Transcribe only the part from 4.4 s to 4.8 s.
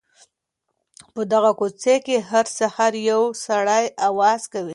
کوي.